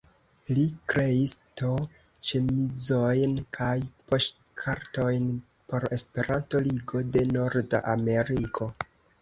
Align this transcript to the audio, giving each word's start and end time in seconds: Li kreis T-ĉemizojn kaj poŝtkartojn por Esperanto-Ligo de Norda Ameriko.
Li 0.57 0.61
kreis 0.91 1.35
T-ĉemizojn 1.61 3.37
kaj 3.59 3.69
poŝtkartojn 4.13 5.29
por 5.69 5.87
Esperanto-Ligo 5.99 7.07
de 7.19 7.25
Norda 7.37 7.87
Ameriko. 7.97 8.75